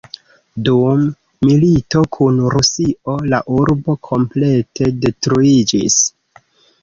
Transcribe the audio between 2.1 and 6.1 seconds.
kun Rusio, la urbo komplete detruiĝis.